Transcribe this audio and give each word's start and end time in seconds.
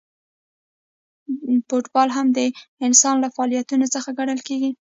فوټبال 1.67 2.09
هم 2.17 2.27
د 2.37 2.39
انسان 2.87 3.15
له 3.23 3.27
فعالیتونو 3.35 3.85
څخه 3.95 4.09
ګڼل 4.19 4.39
کیږي. 4.47 4.71